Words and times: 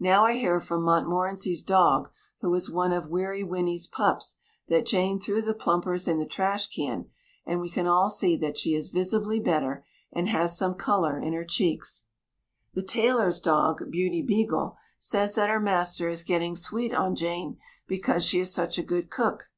Now 0.00 0.24
I 0.24 0.32
hear 0.32 0.60
from 0.60 0.82
Montmorency's 0.82 1.62
dog, 1.62 2.10
who 2.40 2.54
is 2.54 2.70
one 2.70 2.90
of 2.90 3.10
Weary 3.10 3.42
Winnie's 3.44 3.86
pups, 3.86 4.38
that 4.68 4.86
Jane 4.86 5.20
threw 5.20 5.42
the 5.42 5.52
plumpers 5.52 6.08
in 6.08 6.18
the 6.18 6.24
trash 6.24 6.68
can, 6.68 7.10
and 7.44 7.60
we 7.60 7.68
can 7.68 7.86
all 7.86 8.08
see 8.08 8.34
that 8.38 8.56
she 8.56 8.74
is 8.74 8.88
visibly 8.88 9.38
better, 9.38 9.84
and 10.10 10.26
has 10.30 10.56
some 10.56 10.72
colour 10.74 11.20
in 11.20 11.34
her 11.34 11.44
cheeks. 11.44 12.06
The 12.72 12.82
tailor's 12.82 13.40
dog, 13.40 13.90
Beauty 13.90 14.22
Beagle, 14.22 14.74
says 14.98 15.34
that 15.34 15.50
her 15.50 15.60
master 15.60 16.08
is 16.08 16.22
getting 16.22 16.56
sweet 16.56 16.94
on 16.94 17.14
Jane, 17.14 17.58
because 17.86 18.24
she 18.24 18.40
is 18.40 18.50
such 18.50 18.78
a 18.78 18.82
good 18.82 19.10
cook. 19.10 19.50